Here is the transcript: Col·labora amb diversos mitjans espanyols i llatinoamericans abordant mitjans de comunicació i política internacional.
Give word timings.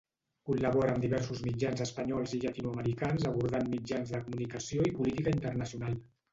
Col·labora 0.49 0.93
amb 0.95 1.03
diversos 1.03 1.43
mitjans 1.47 1.83
espanyols 1.85 2.33
i 2.39 2.41
llatinoamericans 2.45 3.29
abordant 3.35 3.71
mitjans 3.77 4.17
de 4.17 4.25
comunicació 4.27 4.91
i 4.93 4.99
política 5.01 5.39
internacional. 5.41 6.05